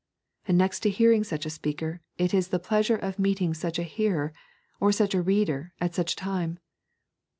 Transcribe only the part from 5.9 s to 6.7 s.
such a time.